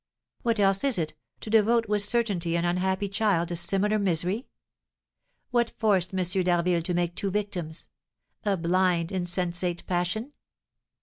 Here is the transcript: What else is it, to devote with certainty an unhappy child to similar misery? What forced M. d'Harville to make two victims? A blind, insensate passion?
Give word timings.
What 0.41 0.59
else 0.59 0.83
is 0.83 0.97
it, 0.97 1.13
to 1.41 1.51
devote 1.51 1.87
with 1.87 2.01
certainty 2.01 2.55
an 2.57 2.65
unhappy 2.65 3.07
child 3.07 3.49
to 3.49 3.55
similar 3.55 3.99
misery? 3.99 4.47
What 5.51 5.73
forced 5.77 6.11
M. 6.11 6.43
d'Harville 6.43 6.81
to 6.81 6.93
make 6.95 7.13
two 7.13 7.29
victims? 7.29 7.87
A 8.43 8.57
blind, 8.57 9.11
insensate 9.11 9.85
passion? 9.85 10.33